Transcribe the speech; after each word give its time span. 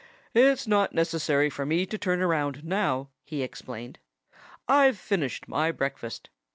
"It's 0.33 0.65
not 0.65 0.93
necessary 0.95 1.47
for 1.51 1.63
me 1.63 1.85
to 1.85 1.95
turn 1.95 2.21
around 2.23 2.63
now," 2.63 3.09
he 3.23 3.43
explained. 3.43 3.99
"I've 4.67 4.97
finished 4.97 5.47
my 5.47 5.71
breakfast. 5.71 6.31